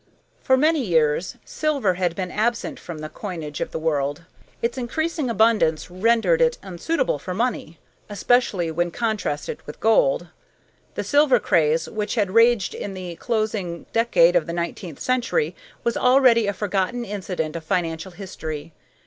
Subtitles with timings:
[0.41, 4.23] For many years silver had been absent from the coinage of the world.
[4.59, 7.77] Its increasing abundance rendered it unsuitable for money,
[8.09, 10.25] especially when contrasted with gold.
[10.95, 15.95] The "silver craze," which had raged in the closing decade of the nineteenth century, was
[15.95, 18.73] already a forgotten incident of financial history.